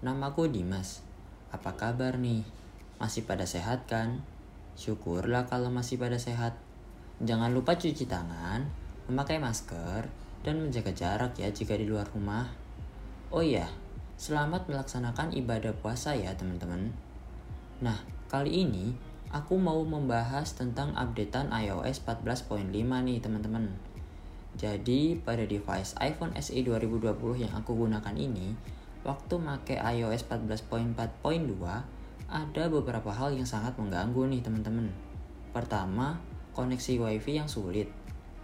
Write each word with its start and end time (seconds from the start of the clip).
namaku 0.00 0.48
Dimas. 0.48 1.04
Apa 1.52 1.76
kabar 1.76 2.16
nih? 2.16 2.48
Masih 2.96 3.28
pada 3.28 3.44
sehat 3.44 3.84
kan? 3.84 4.24
Syukurlah 4.72 5.44
kalau 5.52 5.68
masih 5.68 6.00
pada 6.00 6.16
sehat. 6.16 6.56
Jangan 7.20 7.52
lupa 7.52 7.76
cuci 7.76 8.08
tangan, 8.08 8.64
memakai 9.12 9.36
masker, 9.36 10.08
dan 10.40 10.64
menjaga 10.64 10.96
jarak 10.96 11.36
ya 11.36 11.52
jika 11.52 11.76
di 11.76 11.84
luar 11.84 12.08
rumah. 12.08 12.56
Oh 13.28 13.44
iya, 13.44 13.68
selamat 14.16 14.72
melaksanakan 14.72 15.36
ibadah 15.36 15.76
puasa 15.76 16.16
ya 16.16 16.32
teman-teman. 16.32 16.88
Nah, 17.84 18.00
kali 18.32 18.64
ini 18.64 18.96
aku 19.28 19.60
mau 19.60 19.84
membahas 19.84 20.56
tentang 20.56 20.96
updatean 20.96 21.52
iOS 21.52 22.00
14.5 22.08 22.64
nih 22.72 23.20
teman-teman. 23.20 23.76
Jadi 24.56 25.20
pada 25.20 25.44
device 25.44 26.00
iPhone 26.00 26.32
SE 26.40 26.56
2020 26.56 27.12
yang 27.44 27.52
aku 27.52 27.76
gunakan 27.76 28.16
ini, 28.16 28.80
waktu 29.02 29.34
make 29.38 29.76
iOS 29.78 30.26
14.4.2 30.30 30.96
ada 32.32 32.64
beberapa 32.72 33.12
hal 33.12 33.36
yang 33.36 33.44
sangat 33.44 33.76
mengganggu 33.76 34.24
nih 34.30 34.40
teman-teman. 34.40 34.88
Pertama, 35.52 36.16
koneksi 36.56 37.02
WiFi 37.02 37.44
yang 37.44 37.50
sulit. 37.50 37.92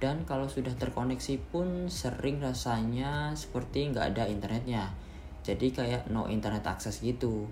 Dan 0.00 0.24
kalau 0.24 0.48
sudah 0.48 0.72
terkoneksi 0.72 1.40
pun 1.52 1.88
sering 1.92 2.40
rasanya 2.40 3.36
seperti 3.36 3.92
nggak 3.92 4.16
ada 4.16 4.24
internetnya. 4.28 4.92
Jadi 5.44 5.72
kayak 5.76 6.08
no 6.08 6.28
internet 6.28 6.64
access 6.64 7.04
gitu. 7.04 7.44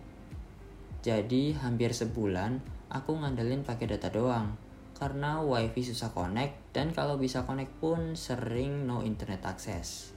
Jadi 1.04 1.52
hampir 1.58 1.92
sebulan 1.92 2.62
aku 2.88 3.18
ngandelin 3.18 3.66
pakai 3.66 3.90
data 3.90 4.08
doang 4.08 4.56
karena 5.02 5.42
wifi 5.42 5.82
susah 5.82 6.14
connect 6.14 6.70
dan 6.70 6.94
kalau 6.94 7.18
bisa 7.18 7.42
connect 7.42 7.74
pun 7.82 8.14
sering 8.14 8.86
no 8.86 9.02
internet 9.02 9.42
access. 9.42 10.14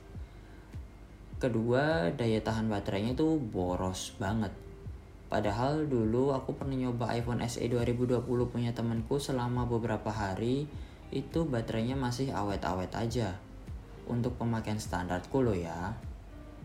Kedua, 1.35 2.11
daya 2.15 2.39
tahan 2.39 2.71
baterainya 2.71 3.13
tuh 3.13 3.37
boros 3.37 4.15
banget. 4.15 4.55
Padahal 5.27 5.85
dulu 5.85 6.31
aku 6.31 6.55
pernah 6.55 6.79
nyoba 6.79 7.11
iPhone 7.11 7.43
SE 7.45 7.61
2020 7.61 8.23
punya 8.47 8.71
temanku 8.71 9.19
selama 9.19 9.67
beberapa 9.67 10.07
hari, 10.07 10.69
itu 11.11 11.43
baterainya 11.43 11.99
masih 11.99 12.31
awet-awet 12.31 12.95
aja. 12.95 13.35
Untuk 14.07 14.39
pemakaian 14.39 14.79
standarku 14.79 15.43
loh 15.43 15.57
ya. 15.57 15.97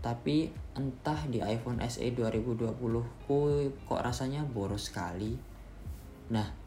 Tapi 0.00 0.48
entah 0.78 1.18
di 1.26 1.42
iPhone 1.42 1.82
SE 1.90 2.06
2020 2.06 2.78
ku 3.26 3.38
kok 3.84 4.00
rasanya 4.00 4.46
boros 4.46 4.88
sekali. 4.88 5.36
Nah, 6.30 6.60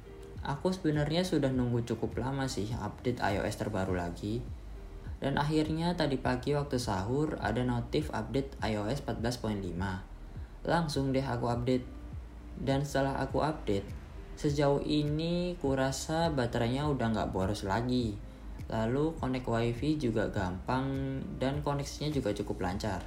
Aku 0.43 0.75
sebenarnya 0.75 1.23
sudah 1.23 1.47
nunggu 1.55 1.87
cukup 1.87 2.19
lama 2.19 2.51
sih 2.51 2.67
update 2.75 3.23
iOS 3.23 3.63
terbaru 3.63 3.95
lagi. 3.95 4.43
Dan 5.23 5.39
akhirnya 5.39 5.95
tadi 5.95 6.19
pagi 6.19 6.51
waktu 6.51 6.75
sahur 6.75 7.39
ada 7.39 7.63
notif 7.63 8.11
update 8.11 8.59
iOS 8.59 9.07
14.5. 9.07 9.71
Langsung 10.67 11.15
deh 11.15 11.23
aku 11.23 11.47
update. 11.47 11.87
Dan 12.59 12.83
setelah 12.83 13.23
aku 13.23 13.39
update, 13.39 13.87
sejauh 14.35 14.83
ini 14.83 15.55
kurasa 15.63 16.27
baterainya 16.27 16.91
udah 16.91 17.15
nggak 17.15 17.31
boros 17.31 17.63
lagi. 17.63 18.19
Lalu 18.67 19.15
connect 19.15 19.47
wifi 19.47 19.95
juga 19.95 20.27
gampang 20.27 20.91
dan 21.39 21.63
koneksinya 21.63 22.11
juga 22.11 22.35
cukup 22.35 22.59
lancar. 22.67 22.99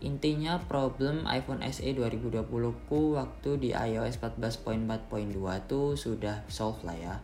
Intinya 0.00 0.56
problem 0.56 1.28
iPhone 1.28 1.60
SE 1.68 1.84
2020 1.84 2.48
ku 2.88 3.12
waktu 3.12 3.50
di 3.60 3.70
iOS 3.76 4.24
14.4.2 4.24 5.68
tuh 5.68 6.00
sudah 6.00 6.48
solve 6.48 6.80
lah 6.80 6.96
ya. 6.96 7.16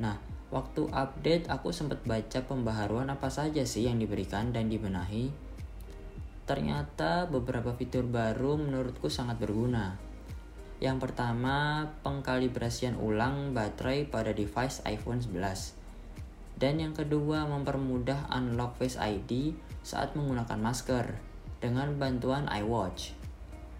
Nah, 0.00 0.16
waktu 0.48 0.88
update 0.90 1.46
aku 1.52 1.70
sempat 1.70 2.02
baca 2.08 2.40
pembaharuan 2.42 3.12
apa 3.12 3.28
saja 3.28 3.62
sih 3.68 3.86
yang 3.86 4.00
diberikan 4.00 4.50
dan 4.50 4.72
dibenahi. 4.72 5.30
Ternyata 6.48 7.30
beberapa 7.30 7.76
fitur 7.76 8.08
baru 8.08 8.58
menurutku 8.58 9.06
sangat 9.06 9.38
berguna. 9.38 9.94
Yang 10.80 11.06
pertama, 11.06 11.86
pengkalibrasian 12.00 12.96
ulang 12.96 13.52
baterai 13.52 14.08
pada 14.08 14.32
device 14.32 14.80
iPhone 14.88 15.20
11. 15.20 15.76
Dan 16.56 16.80
yang 16.80 16.96
kedua, 16.96 17.44
mempermudah 17.44 18.32
unlock 18.32 18.80
Face 18.80 18.96
ID 18.96 19.54
saat 19.84 20.16
menggunakan 20.16 20.56
masker 20.56 21.06
dengan 21.60 22.00
bantuan 22.00 22.48
iWatch. 22.48 23.12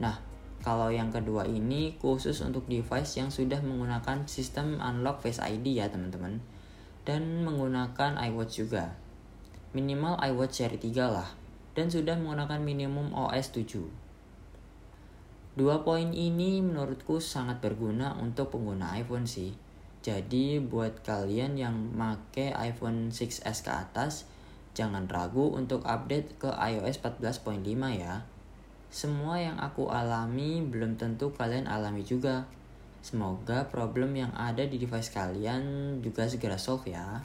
Nah, 0.01 0.30
kalau 0.61 0.93
yang 0.93 1.09
kedua 1.09 1.49
ini 1.49 1.97
khusus 1.97 2.41
untuk 2.45 2.69
device 2.69 3.17
yang 3.17 3.33
sudah 3.33 3.61
menggunakan 3.65 4.29
sistem 4.29 4.81
unlock 4.81 5.25
Face 5.25 5.41
ID 5.41 5.81
ya 5.81 5.89
teman-teman. 5.89 6.41
Dan 7.05 7.43
menggunakan 7.43 8.21
iWatch 8.31 8.53
juga. 8.61 8.95
Minimal 9.73 10.21
iWatch 10.21 10.65
seri 10.65 10.77
3 10.77 11.09
lah. 11.09 11.29
Dan 11.73 11.89
sudah 11.89 12.15
menggunakan 12.21 12.61
minimum 12.61 13.17
OS 13.17 13.57
7. 13.57 13.89
Dua 15.57 15.83
poin 15.83 16.13
ini 16.13 16.61
menurutku 16.61 17.19
sangat 17.19 17.59
berguna 17.65 18.15
untuk 18.21 18.53
pengguna 18.53 18.95
iPhone 19.01 19.25
sih. 19.25 19.57
Jadi 20.01 20.61
buat 20.61 21.05
kalian 21.05 21.57
yang 21.57 21.77
make 21.93 22.53
iPhone 22.57 23.13
6s 23.13 23.43
ke 23.61 23.73
atas, 23.73 24.29
Jangan 24.71 25.11
ragu 25.11 25.51
untuk 25.51 25.83
update 25.83 26.39
ke 26.39 26.51
iOS 26.55 27.03
14.5 27.03 27.67
ya. 27.99 28.23
Semua 28.91 29.39
yang 29.39 29.55
aku 29.63 29.87
alami 29.87 30.67
belum 30.67 30.99
tentu 30.99 31.31
kalian 31.31 31.71
alami 31.71 32.03
juga. 32.03 32.51
Semoga 33.01 33.71
problem 33.71 34.13
yang 34.19 34.35
ada 34.35 34.67
di 34.67 34.77
device 34.77 35.15
kalian 35.15 35.97
juga 36.03 36.27
segera 36.27 36.59
solve 36.59 36.91
ya. 36.91 37.23